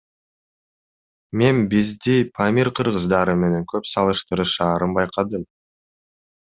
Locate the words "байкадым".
5.01-5.49